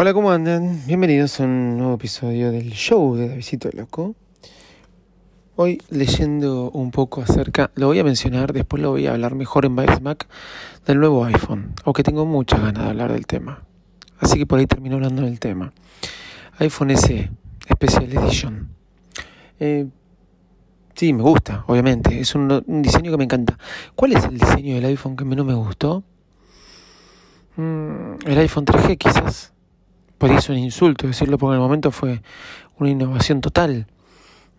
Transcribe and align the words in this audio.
Hola, 0.00 0.14
¿cómo 0.14 0.30
andan? 0.30 0.80
Bienvenidos 0.86 1.40
a 1.40 1.42
un 1.42 1.76
nuevo 1.76 1.94
episodio 1.94 2.52
del 2.52 2.70
show 2.70 3.16
de 3.16 3.30
Davidito 3.30 3.68
Loco. 3.72 4.14
Hoy 5.56 5.82
leyendo 5.90 6.70
un 6.70 6.92
poco 6.92 7.20
acerca, 7.20 7.72
lo 7.74 7.88
voy 7.88 7.98
a 7.98 8.04
mencionar, 8.04 8.52
después 8.52 8.80
lo 8.80 8.90
voy 8.90 9.08
a 9.08 9.10
hablar 9.10 9.34
mejor 9.34 9.64
en 9.64 9.74
Biles 9.74 10.00
Mac 10.00 10.28
del 10.86 11.00
nuevo 11.00 11.24
iPhone, 11.24 11.74
aunque 11.84 12.04
tengo 12.04 12.24
muchas 12.26 12.60
ganas 12.60 12.84
de 12.84 12.90
hablar 12.90 13.12
del 13.12 13.26
tema. 13.26 13.64
Así 14.20 14.38
que 14.38 14.46
por 14.46 14.60
ahí 14.60 14.68
termino 14.68 14.94
hablando 14.94 15.22
del 15.22 15.40
tema. 15.40 15.72
iPhone 16.60 16.96
SE, 16.96 17.32
Special 17.68 18.04
Edition. 18.04 18.68
Eh, 19.58 19.88
sí, 20.94 21.12
me 21.12 21.24
gusta, 21.24 21.64
obviamente. 21.66 22.20
Es 22.20 22.36
un, 22.36 22.62
diseño 22.82 23.10
que 23.10 23.18
me 23.18 23.24
encanta. 23.24 23.58
¿Cuál 23.96 24.12
es 24.12 24.22
el 24.22 24.38
diseño 24.38 24.76
del 24.76 24.84
iPhone 24.84 25.16
que 25.16 25.24
menos 25.24 25.44
me 25.44 25.54
gustó? 25.54 26.04
Mm, 27.56 28.12
el 28.26 28.38
iPhone 28.38 28.64
3G 28.64 28.96
quizás 28.96 29.57
ser 30.40 30.52
un 30.52 30.58
insulto 30.58 31.06
decirlo 31.06 31.38
porque 31.38 31.54
en 31.54 31.60
el 31.60 31.66
momento 31.66 31.90
fue 31.90 32.22
una 32.78 32.90
innovación 32.90 33.40
total. 33.40 33.86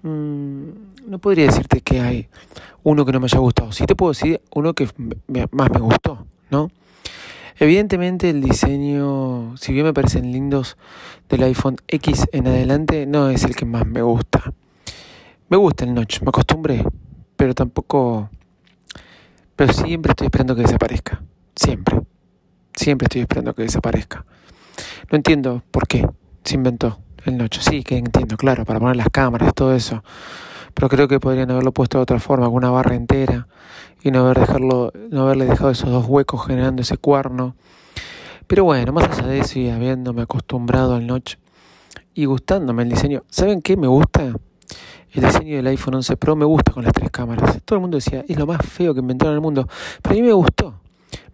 Mm, 0.01 0.69
no 1.07 1.19
podría 1.19 1.45
decirte 1.45 1.81
que 1.81 1.99
hay 1.99 2.29
uno 2.83 3.05
que 3.05 3.11
no 3.11 3.19
me 3.19 3.25
haya 3.25 3.39
gustado. 3.39 3.71
Sí 3.71 3.85
te 3.85 3.95
puedo 3.95 4.11
decir 4.11 4.41
uno 4.53 4.73
que 4.73 4.87
más 5.51 5.69
me 5.71 5.79
gustó, 5.79 6.25
¿no? 6.49 6.69
Evidentemente 7.57 8.29
el 8.29 8.41
diseño, 8.41 9.57
si 9.57 9.73
bien 9.73 9.85
me 9.85 9.93
parecen 9.93 10.31
lindos 10.31 10.77
del 11.27 11.43
iPhone 11.43 11.75
X 11.89 12.25
en 12.31 12.47
adelante, 12.47 13.05
no 13.05 13.29
es 13.29 13.43
el 13.43 13.53
que 13.53 13.65
más 13.65 13.85
me 13.85 14.01
gusta. 14.01 14.53
Me 15.49 15.57
gusta 15.57 15.83
el 15.83 15.93
notch, 15.93 16.21
me 16.21 16.29
acostumbré, 16.29 16.85
pero 17.35 17.53
tampoco... 17.53 18.29
Pero 19.57 19.73
siempre 19.73 20.11
estoy 20.11 20.27
esperando 20.27 20.55
que 20.55 20.61
desaparezca. 20.61 21.21
Siempre. 21.53 21.99
Siempre 22.73 23.07
estoy 23.07 23.21
esperando 23.21 23.53
que 23.53 23.63
desaparezca. 23.63 24.25
No 25.11 25.15
entiendo 25.15 25.63
por 25.71 25.87
qué 25.87 26.07
se 26.43 26.55
inventó 26.55 26.99
el 27.25 27.37
noche. 27.37 27.61
Sí, 27.63 27.83
que 27.83 27.97
entiendo, 27.97 28.37
claro, 28.37 28.65
para 28.65 28.79
poner 28.79 28.95
las 28.95 29.09
cámaras, 29.09 29.53
todo 29.53 29.73
eso. 29.73 30.03
Pero 30.73 30.89
creo 30.89 31.07
que 31.07 31.19
podrían 31.19 31.51
haberlo 31.51 31.71
puesto 31.71 31.97
de 31.97 32.03
otra 32.03 32.19
forma, 32.19 32.45
con 32.45 32.55
una 32.55 32.71
barra 32.71 32.95
entera, 32.95 33.47
y 34.03 34.11
no, 34.11 34.27
haber 34.27 34.39
no 34.61 35.21
haberle 35.21 35.45
dejado 35.45 35.71
esos 35.71 35.89
dos 35.89 36.05
huecos 36.07 36.45
generando 36.45 36.81
ese 36.81 36.97
cuerno. 36.97 37.55
Pero 38.47 38.63
bueno, 38.63 38.93
más 38.93 39.19
allá 39.19 39.27
de 39.27 39.39
eso 39.39 39.59
y 39.59 39.69
habiéndome 39.69 40.23
acostumbrado 40.23 40.95
al 40.95 41.05
noche 41.05 41.37
y 42.15 42.25
gustándome 42.25 42.83
el 42.83 42.89
diseño, 42.89 43.23
¿saben 43.29 43.61
qué 43.61 43.77
me 43.77 43.87
gusta? 43.87 44.33
El 45.11 45.23
diseño 45.23 45.57
del 45.57 45.67
iPhone 45.67 45.95
11 45.95 46.17
Pro 46.17 46.35
me 46.35 46.45
gusta 46.45 46.71
con 46.71 46.83
las 46.83 46.93
tres 46.93 47.09
cámaras. 47.11 47.61
Todo 47.63 47.77
el 47.77 47.81
mundo 47.81 47.97
decía, 47.97 48.23
es 48.27 48.37
lo 48.37 48.45
más 48.45 48.65
feo 48.65 48.93
que 48.93 49.01
inventaron 49.01 49.33
en 49.33 49.37
el 49.37 49.41
mundo. 49.41 49.67
Pero 50.01 50.13
a 50.13 50.15
mí 50.15 50.21
me 50.21 50.33
gustó. 50.33 50.75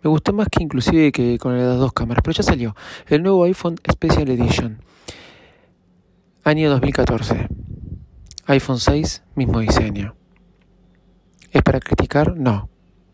Me 0.04 0.10
gustó 0.10 0.34
más 0.34 0.48
que 0.50 0.64
inclusive 0.64 1.12
que 1.12 1.38
con 1.38 1.58
las 1.58 1.78
dos 1.78 1.94
cámaras, 1.94 2.22
pero 2.24 2.36
ya 2.36 2.44
salió. 2.44 2.76
El 3.08 3.24
nuevo 3.24 3.44
iPhone 3.44 3.76
Special 3.92 4.30
Edition. 4.30 4.80
Año 6.44 6.70
2014. 6.70 7.48
iPhone 8.46 8.80
6, 8.80 9.24
mismo 9.36 9.60
diseño. 9.60 10.16
¿Es 11.52 11.64
para 11.64 11.80
criticar? 11.80 12.36
No. 12.38 12.70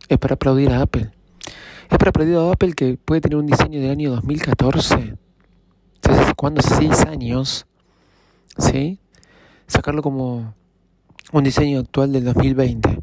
Es 0.10 0.18
para 0.18 0.36
aplaudir 0.36 0.72
a 0.72 0.82
Apple. 0.82 1.12
Es 1.90 1.98
para 1.98 2.10
aplaudir 2.10 2.36
a 2.36 2.52
Apple 2.52 2.73
que 2.73 2.98
puede 2.98 3.22
tener 3.22 3.38
un 3.38 3.45
diseño 3.45 3.80
del 3.80 3.92
año 3.92 4.12
2014. 4.12 5.16
¿Sabes 6.02 6.34
cuándo? 6.36 6.60
Hace 6.60 6.76
seis 6.76 7.06
años. 7.06 7.68
¿Sí? 8.58 9.00
Sacarlo 9.68 10.02
como 10.02 10.54
un 11.32 11.44
diseño 11.44 11.80
actual 11.80 12.12
del 12.12 12.26
2020. 12.26 13.00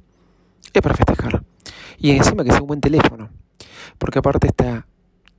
Es 0.75 0.83
para 0.83 0.95
festejar. 0.95 1.43
Y 1.99 2.11
encima 2.11 2.45
que 2.45 2.51
sea 2.51 2.61
un 2.61 2.67
buen 2.67 2.81
teléfono 2.81 3.31
porque 3.99 4.19
aparte 4.19 4.49
está 4.49 4.87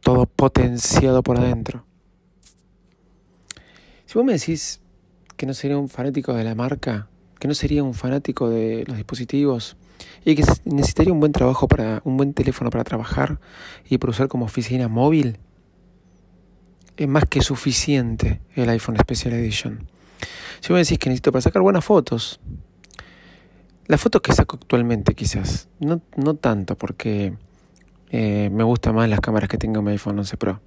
todo 0.01 0.25
potenciado 0.25 1.23
por 1.23 1.37
adentro. 1.37 1.85
Si 4.05 4.15
vos 4.15 4.25
me 4.25 4.33
decís 4.33 4.81
que 5.37 5.45
no 5.45 5.53
sería 5.53 5.77
un 5.77 5.89
fanático 5.89 6.33
de 6.33 6.43
la 6.43 6.55
marca, 6.55 7.07
que 7.39 7.47
no 7.47 7.53
sería 7.53 7.83
un 7.83 7.93
fanático 7.93 8.49
de 8.49 8.83
los 8.87 8.97
dispositivos 8.97 9.77
y 10.25 10.35
que 10.35 10.43
necesitaría 10.65 11.13
un 11.13 11.19
buen 11.19 11.31
trabajo 11.31 11.67
para 11.67 12.01
un 12.03 12.17
buen 12.17 12.33
teléfono 12.33 12.69
para 12.69 12.83
trabajar 12.83 13.39
y 13.89 13.97
para 13.97 14.11
usar 14.11 14.27
como 14.27 14.45
oficina 14.45 14.87
móvil, 14.87 15.37
es 16.97 17.07
más 17.07 17.25
que 17.25 17.41
suficiente 17.41 18.41
el 18.55 18.69
iPhone 18.69 18.97
Special 18.97 19.33
Edition. 19.33 19.87
Si 20.59 20.69
vos 20.69 20.77
me 20.77 20.79
decís 20.79 20.99
que 20.99 21.09
necesito 21.09 21.31
para 21.31 21.41
sacar 21.41 21.61
buenas 21.61 21.85
fotos, 21.85 22.41
las 23.85 24.01
fotos 24.01 24.21
que 24.21 24.33
saco 24.33 24.57
actualmente 24.57 25.15
quizás, 25.15 25.69
no, 25.79 26.01
no 26.17 26.35
tanto 26.35 26.77
porque 26.77 27.37
eh, 28.11 28.49
me 28.51 28.63
gustan 28.63 28.95
más 28.95 29.09
las 29.09 29.19
cámaras 29.19 29.49
que 29.49 29.57
tengo 29.57 29.79
en 29.79 29.85
mi 29.85 29.91
iPhone 29.91 30.17
11 30.19 30.37
Pro. 30.37 30.61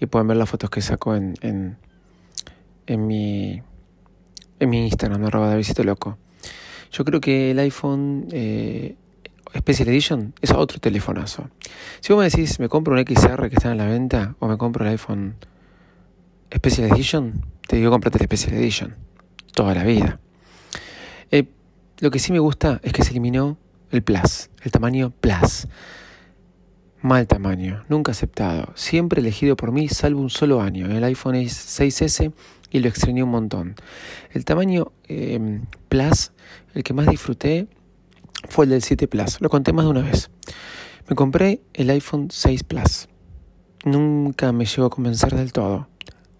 Y 0.00 0.06
pueden 0.06 0.28
ver 0.28 0.36
las 0.36 0.48
fotos 0.48 0.70
que 0.70 0.80
saco 0.80 1.14
en, 1.14 1.34
en, 1.40 1.76
en 2.86 3.06
mi, 3.06 3.62
en 4.60 4.70
mi 4.70 4.86
Instagram, 4.86 5.24
arroba 5.24 5.54
de 5.54 5.84
loco. 5.84 6.18
Yo 6.92 7.04
creo 7.04 7.20
que 7.20 7.50
el 7.50 7.58
iPhone 7.58 8.28
eh, 8.32 8.96
Special 9.56 9.88
Edition 9.88 10.34
es 10.40 10.50
otro 10.52 10.78
telefonazo. 10.78 11.50
Si 12.00 12.12
vos 12.12 12.20
me 12.20 12.30
decís, 12.30 12.60
me 12.60 12.68
compro 12.68 12.94
un 12.94 13.04
XR 13.04 13.48
que 13.48 13.56
está 13.56 13.70
en 13.70 13.78
la 13.78 13.86
venta 13.86 14.36
o 14.38 14.48
me 14.48 14.56
compro 14.56 14.84
el 14.84 14.92
iPhone 14.92 15.36
Special 16.54 16.90
Edition, 16.92 17.44
te 17.66 17.76
digo, 17.76 17.90
cómprate 17.90 18.18
el 18.18 18.24
Special 18.24 18.54
Edition. 18.54 18.96
Toda 19.54 19.74
la 19.74 19.84
vida. 19.84 20.20
Eh, 21.30 21.46
lo 21.98 22.10
que 22.10 22.18
sí 22.18 22.32
me 22.32 22.38
gusta 22.38 22.80
es 22.82 22.92
que 22.92 23.02
se 23.02 23.10
eliminó 23.10 23.58
el 23.90 24.02
Plus, 24.02 24.50
el 24.62 24.70
tamaño 24.70 25.10
Plus. 25.10 25.66
Mal 27.00 27.28
tamaño, 27.28 27.84
nunca 27.88 28.10
aceptado, 28.10 28.72
siempre 28.74 29.20
elegido 29.20 29.54
por 29.54 29.70
mí 29.70 29.88
salvo 29.88 30.20
un 30.20 30.30
solo 30.30 30.60
año, 30.60 30.90
el 30.90 31.04
iPhone 31.04 31.36
6S 31.36 32.32
y 32.72 32.80
lo 32.80 32.88
extrañé 32.88 33.22
un 33.22 33.30
montón. 33.30 33.76
El 34.32 34.44
tamaño 34.44 34.90
em, 35.06 35.62
Plus, 35.88 36.32
el 36.74 36.82
que 36.82 36.94
más 36.94 37.06
disfruté, 37.06 37.68
fue 38.48 38.64
el 38.64 38.72
del 38.72 38.82
7 38.82 39.06
Plus, 39.06 39.40
lo 39.40 39.48
conté 39.48 39.72
más 39.72 39.84
de 39.84 39.90
una 39.92 40.02
vez. 40.02 40.28
Me 41.08 41.14
compré 41.14 41.60
el 41.72 41.88
iPhone 41.90 42.30
6 42.32 42.64
Plus, 42.64 43.08
nunca 43.84 44.50
me 44.50 44.64
llegó 44.64 44.86
a 44.86 44.90
convencer 44.90 45.36
del 45.36 45.52
todo, 45.52 45.86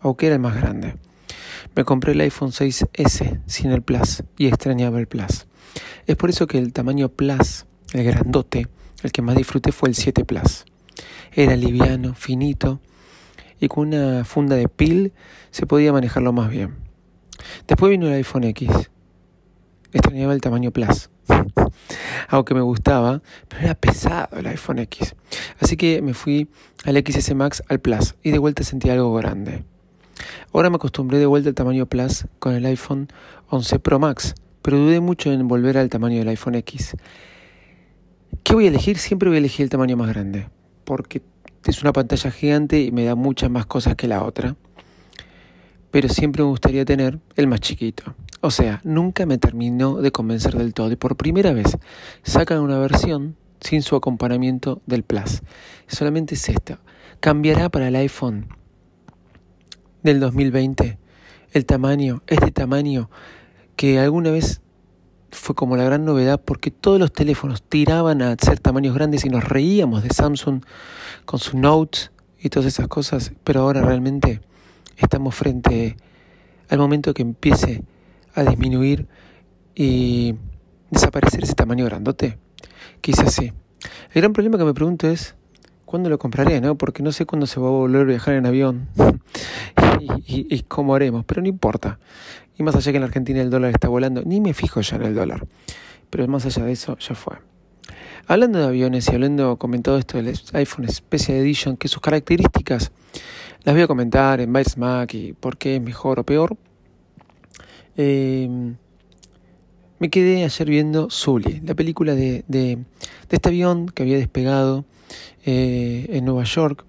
aunque 0.00 0.26
era 0.26 0.34
el 0.34 0.40
más 0.40 0.56
grande. 0.56 0.96
Me 1.76 1.84
compré 1.84 2.12
el 2.12 2.20
iPhone 2.20 2.50
6S 2.50 3.42
sin 3.46 3.70
el 3.70 3.82
Plus 3.82 4.24
y 4.36 4.48
extrañaba 4.48 4.98
el 4.98 5.06
Plus. 5.06 5.46
Es 6.08 6.16
por 6.16 6.30
eso 6.30 6.48
que 6.48 6.58
el 6.58 6.72
tamaño 6.72 7.10
Plus, 7.10 7.64
el 7.92 8.02
grandote, 8.02 8.66
el 9.02 9.12
que 9.12 9.22
más 9.22 9.36
disfruté 9.36 9.72
fue 9.72 9.88
el 9.88 9.94
7 9.94 10.24
Plus. 10.24 10.64
Era 11.32 11.56
liviano, 11.56 12.14
finito 12.14 12.80
y 13.60 13.68
con 13.68 13.88
una 13.88 14.24
funda 14.24 14.56
de 14.56 14.68
pil 14.68 15.12
se 15.50 15.66
podía 15.66 15.92
manejarlo 15.92 16.32
más 16.32 16.50
bien. 16.50 16.76
Después 17.66 17.90
vino 17.90 18.06
el 18.06 18.14
iPhone 18.14 18.44
X. 18.44 18.90
Extrañaba 19.92 20.34
el 20.34 20.40
tamaño 20.40 20.70
Plus. 20.70 21.10
Aunque 22.28 22.54
me 22.54 22.60
gustaba, 22.60 23.22
pero 23.48 23.62
era 23.62 23.74
pesado 23.74 24.36
el 24.36 24.46
iPhone 24.46 24.78
X. 24.80 25.14
Así 25.60 25.76
que 25.76 26.02
me 26.02 26.14
fui 26.14 26.48
al 26.84 26.96
XS 26.96 27.34
Max 27.34 27.62
al 27.68 27.80
Plus 27.80 28.14
y 28.22 28.30
de 28.30 28.38
vuelta 28.38 28.64
sentí 28.64 28.90
algo 28.90 29.14
grande. 29.14 29.64
Ahora 30.52 30.70
me 30.70 30.76
acostumbré 30.76 31.18
de 31.18 31.26
vuelta 31.26 31.48
al 31.48 31.54
tamaño 31.54 31.86
Plus 31.86 32.26
con 32.38 32.54
el 32.54 32.64
iPhone 32.66 33.08
11 33.48 33.78
Pro 33.78 33.98
Max, 33.98 34.34
pero 34.62 34.78
dudé 34.78 35.00
mucho 35.00 35.32
en 35.32 35.46
volver 35.48 35.78
al 35.78 35.88
tamaño 35.88 36.18
del 36.18 36.28
iPhone 36.28 36.56
X. 36.56 36.96
¿Qué 38.48 38.54
voy 38.54 38.64
a 38.64 38.68
elegir? 38.68 38.96
Siempre 38.96 39.28
voy 39.28 39.36
a 39.36 39.40
elegir 39.40 39.64
el 39.64 39.68
tamaño 39.68 39.98
más 39.98 40.08
grande, 40.08 40.48
porque 40.84 41.20
es 41.66 41.82
una 41.82 41.92
pantalla 41.92 42.30
gigante 42.30 42.80
y 42.80 42.90
me 42.92 43.04
da 43.04 43.14
muchas 43.14 43.50
más 43.50 43.66
cosas 43.66 43.94
que 43.94 44.08
la 44.08 44.24
otra. 44.24 44.56
Pero 45.90 46.08
siempre 46.08 46.42
me 46.42 46.48
gustaría 46.48 46.86
tener 46.86 47.18
el 47.36 47.46
más 47.46 47.60
chiquito. 47.60 48.14
O 48.40 48.50
sea, 48.50 48.80
nunca 48.84 49.26
me 49.26 49.36
terminó 49.36 49.96
de 49.96 50.12
convencer 50.12 50.56
del 50.56 50.72
todo. 50.72 50.90
Y 50.90 50.96
por 50.96 51.18
primera 51.18 51.52
vez 51.52 51.76
sacan 52.22 52.60
una 52.60 52.78
versión 52.78 53.36
sin 53.60 53.82
su 53.82 53.96
acompañamiento 53.96 54.80
del 54.86 55.02
Plus. 55.02 55.42
Solamente 55.86 56.34
es 56.34 56.48
esta. 56.48 56.80
Cambiará 57.20 57.68
para 57.68 57.88
el 57.88 57.96
iPhone 57.96 58.46
del 60.02 60.20
2020 60.20 60.96
el 61.52 61.66
tamaño, 61.66 62.22
este 62.26 62.50
tamaño 62.50 63.10
que 63.76 63.98
alguna 63.98 64.30
vez 64.30 64.62
fue 65.30 65.54
como 65.54 65.76
la 65.76 65.84
gran 65.84 66.04
novedad 66.04 66.40
porque 66.42 66.70
todos 66.70 66.98
los 66.98 67.12
teléfonos 67.12 67.62
tiraban 67.62 68.22
a 68.22 68.36
ser 68.40 68.60
tamaños 68.60 68.94
grandes 68.94 69.24
y 69.24 69.28
nos 69.28 69.44
reíamos 69.44 70.02
de 70.02 70.10
Samsung 70.10 70.62
con 71.24 71.38
su 71.38 71.58
Note 71.58 71.98
y 72.40 72.48
todas 72.48 72.66
esas 72.66 72.88
cosas, 72.88 73.32
pero 73.44 73.62
ahora 73.62 73.82
realmente 73.82 74.40
estamos 74.96 75.34
frente 75.34 75.96
al 76.68 76.78
momento 76.78 77.14
que 77.14 77.22
empiece 77.22 77.82
a 78.34 78.42
disminuir 78.42 79.06
y 79.74 80.34
desaparecer 80.90 81.44
ese 81.44 81.54
tamaño 81.54 81.84
grandote. 81.84 82.38
Quizás 83.00 83.34
sí. 83.34 83.52
El 84.12 84.22
gran 84.22 84.32
problema 84.32 84.58
que 84.58 84.64
me 84.64 84.74
pregunto 84.74 85.08
es 85.08 85.34
cuándo 85.88 86.10
lo 86.10 86.18
compraré, 86.18 86.60
¿no? 86.60 86.76
Porque 86.76 87.02
no 87.02 87.12
sé 87.12 87.24
cuándo 87.24 87.46
se 87.46 87.58
va 87.58 87.68
a 87.68 87.70
volver 87.70 88.02
a 88.02 88.04
viajar 88.04 88.34
en 88.34 88.44
avión 88.44 88.88
y, 90.26 90.60
cómo 90.68 90.94
haremos, 90.94 91.24
pero 91.24 91.40
no 91.40 91.48
importa. 91.48 91.98
Y 92.58 92.62
más 92.62 92.76
allá 92.76 92.92
que 92.92 92.98
en 92.98 93.04
Argentina 93.04 93.40
el 93.40 93.48
dólar 93.48 93.70
está 93.70 93.88
volando, 93.88 94.22
ni 94.22 94.40
me 94.42 94.52
fijo 94.52 94.82
ya 94.82 94.96
en 94.96 95.02
el 95.04 95.14
dólar. 95.14 95.46
Pero 96.10 96.28
más 96.28 96.44
allá 96.44 96.64
de 96.64 96.72
eso, 96.72 96.98
ya 96.98 97.14
fue. 97.14 97.36
Hablando 98.26 98.58
de 98.58 98.66
aviones 98.66 99.08
y 99.08 99.14
hablando, 99.14 99.56
comentado 99.56 99.96
esto 99.96 100.18
del 100.18 100.38
iPhone 100.52 100.86
Special 100.90 101.38
Edition, 101.38 101.78
que 101.78 101.88
sus 101.88 102.02
características 102.02 102.92
las 103.64 103.74
voy 103.74 103.82
a 103.82 103.86
comentar 103.86 104.42
en 104.42 104.52
Bytes 104.52 104.76
Mac 104.76 105.14
y 105.14 105.32
por 105.32 105.56
qué 105.56 105.76
es 105.76 105.82
mejor 105.82 106.20
o 106.20 106.24
peor. 106.24 106.54
Eh, 107.96 108.74
me 109.98 110.10
quedé 110.10 110.44
ayer 110.44 110.68
viendo 110.68 111.10
Sully, 111.10 111.60
la 111.64 111.74
película 111.74 112.14
de, 112.14 112.44
de, 112.48 112.78
este 113.30 113.48
avión 113.48 113.88
que 113.88 114.02
había 114.02 114.16
despegado 114.16 114.84
eh, 115.44 116.06
en 116.10 116.24
Nueva 116.24 116.44
York. 116.44 116.84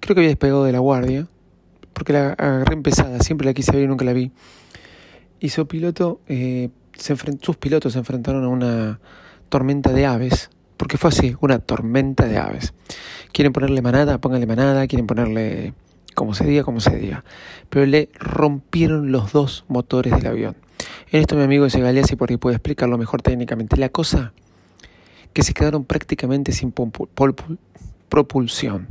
Creo 0.00 0.14
que 0.14 0.20
había 0.20 0.30
despegado 0.30 0.64
de 0.64 0.72
La 0.72 0.78
Guardia, 0.78 1.28
porque 1.92 2.12
la 2.12 2.30
agarré 2.32 2.74
empezada, 2.74 3.20
siempre 3.20 3.46
la 3.46 3.54
quise 3.54 3.72
ver 3.72 3.84
y 3.84 3.86
nunca 3.86 4.04
la 4.04 4.12
vi. 4.12 4.30
Y 5.40 5.50
su 5.50 5.66
piloto, 5.66 6.20
eh, 6.26 6.70
sus 6.96 7.56
pilotos 7.56 7.92
se 7.92 7.98
enfrentaron 7.98 8.44
a 8.44 8.48
una 8.48 9.00
tormenta 9.48 9.92
de 9.92 10.06
aves, 10.06 10.50
porque 10.76 10.96
fue 10.96 11.08
así, 11.08 11.36
una 11.40 11.58
tormenta 11.58 12.26
de 12.26 12.38
aves. 12.38 12.72
Quieren 13.32 13.52
ponerle 13.52 13.82
manada, 13.82 14.18
pónganle 14.18 14.46
manada, 14.46 14.86
quieren 14.86 15.06
ponerle 15.06 15.74
como 16.14 16.34
se 16.34 16.44
diga, 16.44 16.64
como 16.64 16.80
se 16.80 16.96
diga. 16.96 17.24
Pero 17.68 17.86
le 17.86 18.08
rompieron 18.18 19.12
los 19.12 19.32
dos 19.32 19.64
motores 19.68 20.14
del 20.16 20.26
avión. 20.26 20.56
En 21.10 21.20
esto 21.20 21.36
mi 21.36 21.42
amigo 21.42 21.66
ese 21.66 21.80
Galeazzi 21.80 22.16
por 22.16 22.30
ahí 22.30 22.36
puede 22.36 22.56
explicarlo 22.56 22.98
mejor 22.98 23.22
técnicamente. 23.22 23.76
La 23.76 23.88
cosa 23.88 24.32
que 25.32 25.42
se 25.42 25.54
quedaron 25.54 25.84
prácticamente 25.84 26.52
sin 26.52 26.72
propulsión. 28.08 28.88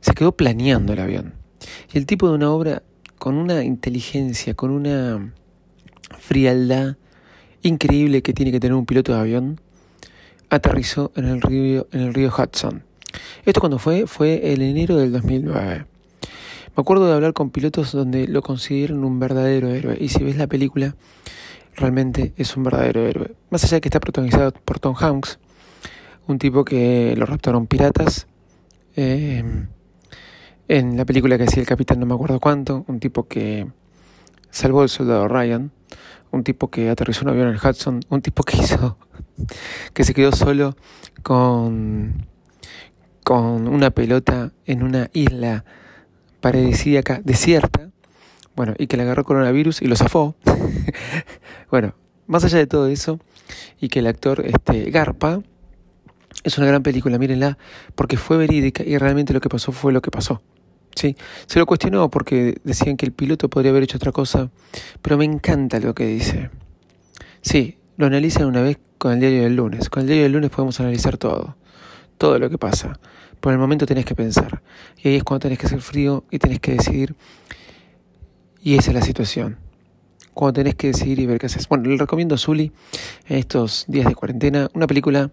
Se 0.00 0.14
quedó 0.14 0.32
planeando 0.32 0.92
el 0.92 1.00
avión. 1.00 1.34
Y 1.92 1.98
el 1.98 2.06
tipo 2.06 2.28
de 2.28 2.34
una 2.34 2.50
obra 2.50 2.82
con 3.18 3.36
una 3.36 3.64
inteligencia, 3.64 4.54
con 4.54 4.70
una 4.70 5.32
frialdad 6.18 6.96
increíble 7.62 8.22
que 8.22 8.32
tiene 8.32 8.52
que 8.52 8.60
tener 8.60 8.74
un 8.74 8.86
piloto 8.86 9.12
de 9.12 9.20
avión, 9.20 9.60
aterrizó 10.48 11.12
en 11.16 11.26
el 11.26 11.42
río, 11.42 11.86
en 11.92 12.00
el 12.00 12.14
río 12.14 12.32
Hudson. 12.36 12.82
Esto 13.44 13.60
cuando 13.60 13.78
fue, 13.78 14.06
fue 14.06 14.52
el 14.52 14.62
enero 14.62 14.96
del 14.96 15.12
2009. 15.12 15.86
Me 16.80 16.82
acuerdo 16.82 17.08
de 17.08 17.12
hablar 17.12 17.34
con 17.34 17.50
pilotos 17.50 17.92
donde 17.92 18.26
lo 18.26 18.40
consideran 18.40 19.04
un 19.04 19.20
verdadero 19.20 19.68
héroe. 19.68 19.98
Y 20.00 20.08
si 20.08 20.24
ves 20.24 20.38
la 20.38 20.46
película, 20.46 20.96
realmente 21.76 22.32
es 22.38 22.56
un 22.56 22.62
verdadero 22.62 23.06
héroe. 23.06 23.34
Más 23.50 23.62
allá 23.64 23.74
de 23.74 23.80
que 23.82 23.88
está 23.88 24.00
protagonizado 24.00 24.52
por 24.52 24.78
Tom 24.78 24.94
Hanks, 24.98 25.38
un 26.26 26.38
tipo 26.38 26.64
que 26.64 27.14
lo 27.18 27.26
raptaron 27.26 27.66
piratas. 27.66 28.26
Eh, 28.96 29.44
en 30.68 30.96
la 30.96 31.04
película 31.04 31.36
que 31.36 31.44
hacía 31.44 31.60
el 31.60 31.68
capitán 31.68 32.00
no 32.00 32.06
me 32.06 32.14
acuerdo 32.14 32.40
cuánto, 32.40 32.86
un 32.88 32.98
tipo 32.98 33.28
que 33.28 33.66
salvó 34.48 34.80
al 34.80 34.88
soldado 34.88 35.28
Ryan, 35.28 35.72
un 36.30 36.44
tipo 36.44 36.70
que 36.70 36.88
aterrizó 36.88 37.26
un 37.26 37.32
avión 37.32 37.48
en 37.48 37.56
el 37.56 37.60
Hudson, 37.62 38.00
un 38.08 38.22
tipo 38.22 38.42
que 38.42 38.56
hizo 38.62 38.96
que 39.92 40.02
se 40.02 40.14
quedó 40.14 40.32
solo 40.32 40.74
con 41.22 42.26
con 43.22 43.68
una 43.68 43.90
pelota 43.90 44.52
en 44.64 44.82
una 44.82 45.10
isla 45.12 45.66
paradisíaca 46.40 47.20
desierta, 47.24 47.90
bueno, 48.56 48.74
y 48.78 48.86
que 48.86 48.96
le 48.96 49.04
agarró 49.04 49.24
coronavirus 49.24 49.82
y 49.82 49.86
lo 49.86 49.96
zafó. 49.96 50.34
bueno, 51.70 51.94
más 52.26 52.44
allá 52.44 52.58
de 52.58 52.66
todo 52.66 52.88
eso, 52.88 53.18
y 53.80 53.88
que 53.88 54.00
el 54.00 54.06
actor 54.06 54.44
este, 54.44 54.90
Garpa, 54.90 55.42
es 56.44 56.58
una 56.58 56.66
gran 56.66 56.82
película, 56.82 57.18
mírenla, 57.18 57.58
porque 57.94 58.16
fue 58.16 58.36
verídica 58.36 58.82
y 58.82 58.96
realmente 58.98 59.32
lo 59.32 59.40
que 59.40 59.48
pasó 59.48 59.72
fue 59.72 59.92
lo 59.92 60.00
que 60.00 60.10
pasó. 60.10 60.42
¿sí? 60.94 61.16
Se 61.46 61.58
lo 61.58 61.66
cuestionó 61.66 62.10
porque 62.10 62.60
decían 62.64 62.96
que 62.96 63.06
el 63.06 63.12
piloto 63.12 63.48
podría 63.48 63.70
haber 63.70 63.82
hecho 63.82 63.96
otra 63.96 64.12
cosa, 64.12 64.50
pero 65.02 65.18
me 65.18 65.24
encanta 65.24 65.80
lo 65.80 65.94
que 65.94 66.06
dice. 66.06 66.50
Sí, 67.42 67.78
lo 67.96 68.06
analizan 68.06 68.46
una 68.46 68.62
vez 68.62 68.78
con 68.98 69.12
el 69.12 69.20
diario 69.20 69.42
del 69.42 69.56
lunes. 69.56 69.88
Con 69.90 70.02
el 70.02 70.06
diario 70.06 70.24
del 70.24 70.32
lunes 70.32 70.50
podemos 70.50 70.78
analizar 70.80 71.16
todo, 71.16 71.56
todo 72.18 72.38
lo 72.38 72.50
que 72.50 72.58
pasa. 72.58 72.98
Por 73.40 73.52
el 73.52 73.58
momento 73.58 73.86
tenés 73.86 74.04
que 74.04 74.14
pensar. 74.14 74.62
Y 75.02 75.08
ahí 75.08 75.16
es 75.16 75.24
cuando 75.24 75.40
tenés 75.40 75.58
que 75.58 75.68
ser 75.68 75.80
frío 75.80 76.24
y 76.30 76.38
tenés 76.38 76.60
que 76.60 76.72
decidir. 76.72 77.16
Y 78.62 78.76
esa 78.76 78.90
es 78.90 78.94
la 78.94 79.02
situación. 79.02 79.58
Cuando 80.34 80.60
tenés 80.60 80.74
que 80.74 80.88
decidir 80.88 81.18
y 81.18 81.26
ver 81.26 81.38
qué 81.38 81.46
haces. 81.46 81.66
Bueno, 81.68 81.88
le 81.88 81.96
recomiendo 81.96 82.34
a 82.34 82.38
Zully 82.38 82.72
en 83.26 83.38
estos 83.38 83.84
días 83.88 84.06
de 84.06 84.14
cuarentena. 84.14 84.68
Una 84.74 84.86
película 84.86 85.30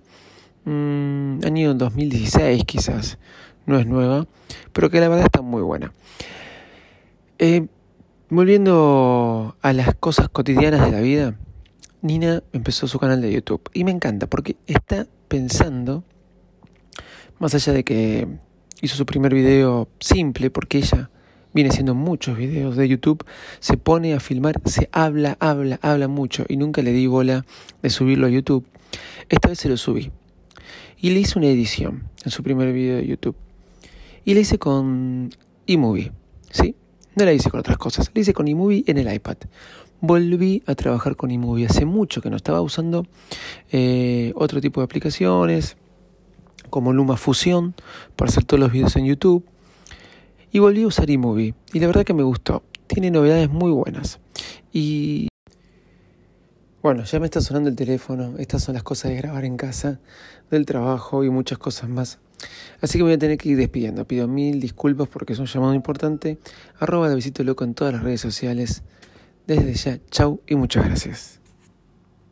mmm, 0.63 1.39
año 1.43 1.73
2016 1.73 2.63
quizás. 2.65 3.17
No 3.65 3.77
es 3.77 3.85
nueva. 3.85 4.25
Pero 4.71 4.89
que 4.89 5.01
la 5.01 5.09
verdad 5.09 5.25
está 5.25 5.41
muy 5.41 5.61
buena. 5.61 5.93
Eh, 7.39 7.67
volviendo 8.29 9.57
a 9.61 9.73
las 9.73 9.93
cosas 9.95 10.29
cotidianas 10.29 10.85
de 10.85 10.91
la 10.91 11.01
vida. 11.01 11.35
Nina 12.01 12.41
empezó 12.53 12.87
su 12.87 12.99
canal 12.99 13.21
de 13.21 13.33
YouTube. 13.33 13.69
Y 13.73 13.83
me 13.83 13.91
encanta 13.91 14.27
porque 14.27 14.55
está 14.65 15.07
pensando 15.27 16.05
más 17.39 17.53
allá 17.55 17.73
de 17.73 17.83
que 17.83 18.27
hizo 18.81 18.95
su 18.95 19.05
primer 19.05 19.33
video 19.33 19.87
simple, 19.99 20.49
porque 20.49 20.79
ella 20.79 21.09
viene 21.53 21.69
haciendo 21.69 21.95
muchos 21.95 22.37
videos 22.37 22.75
de 22.75 22.87
YouTube, 22.87 23.25
se 23.59 23.77
pone 23.77 24.13
a 24.13 24.19
filmar, 24.19 24.61
se 24.65 24.89
habla, 24.91 25.37
habla, 25.39 25.79
habla 25.81 26.07
mucho 26.07 26.45
y 26.47 26.57
nunca 26.57 26.81
le 26.81 26.91
di 26.91 27.07
bola 27.07 27.45
de 27.81 27.89
subirlo 27.89 28.27
a 28.27 28.29
YouTube. 28.29 28.65
Esta 29.29 29.49
vez 29.49 29.59
se 29.59 29.69
lo 29.69 29.77
subí. 29.77 30.11
Y 30.99 31.11
le 31.11 31.19
hice 31.19 31.37
una 31.37 31.47
edición 31.47 32.09
en 32.23 32.31
su 32.31 32.43
primer 32.43 32.71
video 32.73 32.97
de 32.97 33.07
YouTube. 33.07 33.35
Y 34.25 34.33
le 34.33 34.41
hice 34.41 34.57
con 34.57 35.29
eMovie, 35.67 36.11
¿sí? 36.51 36.75
No 37.15 37.25
la 37.25 37.33
hice 37.33 37.49
con 37.49 37.59
otras 37.59 37.77
cosas, 37.77 38.11
la 38.13 38.21
hice 38.21 38.33
con 38.33 38.47
eMovie 38.47 38.83
en 38.87 38.97
el 38.97 39.11
iPad. 39.11 39.37
Volví 39.99 40.61
a 40.67 40.75
trabajar 40.75 41.15
con 41.15 41.31
eMovie. 41.31 41.65
Hace 41.65 41.85
mucho 41.85 42.21
que 42.21 42.29
no 42.29 42.35
estaba 42.35 42.61
usando 42.61 43.07
eh, 43.71 44.31
otro 44.35 44.61
tipo 44.61 44.81
de 44.81 44.85
aplicaciones 44.85 45.77
como 46.69 46.93
Luma 46.93 47.17
Fusión 47.17 47.75
para 48.15 48.29
hacer 48.29 48.43
todos 48.43 48.59
los 48.59 48.71
videos 48.71 48.95
en 48.95 49.05
YouTube. 49.05 49.45
Y 50.51 50.59
volví 50.59 50.83
a 50.83 50.87
usar 50.87 51.09
eMovie. 51.09 51.53
Y 51.73 51.79
la 51.79 51.87
verdad 51.87 52.03
que 52.03 52.13
me 52.13 52.23
gustó. 52.23 52.63
Tiene 52.87 53.11
novedades 53.11 53.49
muy 53.49 53.71
buenas. 53.71 54.19
Y 54.71 55.27
bueno, 56.81 57.03
ya 57.03 57.19
me 57.19 57.25
está 57.25 57.41
sonando 57.41 57.69
el 57.69 57.75
teléfono. 57.75 58.35
Estas 58.37 58.63
son 58.63 58.75
las 58.75 58.83
cosas 58.83 59.11
de 59.11 59.17
grabar 59.17 59.43
en 59.43 59.57
casa, 59.57 59.99
del 60.49 60.65
trabajo 60.65 61.23
y 61.23 61.29
muchas 61.29 61.57
cosas 61.57 61.89
más. 61.89 62.19
Así 62.81 62.97
que 62.97 63.03
voy 63.03 63.13
a 63.13 63.17
tener 63.17 63.37
que 63.37 63.49
ir 63.49 63.57
despidiendo. 63.57 64.05
Pido 64.05 64.27
mil 64.27 64.59
disculpas 64.59 65.07
porque 65.07 65.33
es 65.33 65.39
un 65.39 65.47
llamado 65.47 65.73
importante. 65.73 66.37
Arroba 66.79 67.09
de 67.09 67.15
Visito 67.15 67.43
Loco 67.43 67.63
en 67.63 67.73
todas 67.73 67.93
las 67.93 68.03
redes 68.03 68.21
sociales. 68.21 68.83
Desde 69.47 69.73
ya, 69.73 69.99
chau 70.11 70.41
y 70.47 70.55
muchas 70.55 70.85
gracias. 70.85 71.46